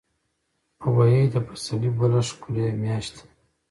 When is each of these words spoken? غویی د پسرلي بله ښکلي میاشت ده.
غویی 0.91 1.25
د 1.33 1.35
پسرلي 1.47 1.89
بله 1.97 2.19
ښکلي 2.29 2.65
میاشت 2.81 3.13
ده. 3.17 3.23